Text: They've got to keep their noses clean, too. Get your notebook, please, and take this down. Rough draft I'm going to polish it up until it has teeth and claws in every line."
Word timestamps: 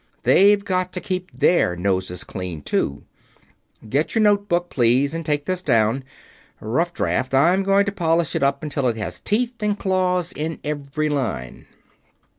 They've 0.23 0.65
got 0.65 0.91
to 0.93 0.99
keep 0.99 1.29
their 1.29 1.75
noses 1.75 2.23
clean, 2.23 2.63
too. 2.63 3.03
Get 3.87 4.15
your 4.15 4.23
notebook, 4.23 4.71
please, 4.71 5.13
and 5.13 5.23
take 5.23 5.45
this 5.45 5.61
down. 5.61 6.03
Rough 6.59 6.91
draft 6.91 7.35
I'm 7.35 7.61
going 7.61 7.85
to 7.85 7.91
polish 7.91 8.35
it 8.35 8.41
up 8.41 8.63
until 8.63 8.87
it 8.87 8.97
has 8.97 9.19
teeth 9.19 9.61
and 9.61 9.77
claws 9.77 10.33
in 10.33 10.59
every 10.63 11.09
line." 11.09 11.67